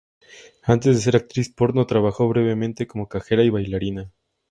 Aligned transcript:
Antes 0.63 0.95
de 0.95 0.99
ser 1.03 1.15
actriz 1.15 1.49
porno, 1.53 1.85
trabajó 1.85 2.27
brevemente 2.27 2.87
como 2.87 3.07
cajera 3.07 3.43
y 3.43 3.51
bailarina. 3.51 4.11